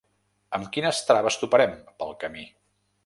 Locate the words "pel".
2.01-2.17